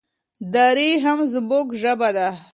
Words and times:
دري 0.53 0.91
هم 1.03 1.19
زموږ 1.33 1.65
ژبه 1.81 2.09
ده. 2.17 2.29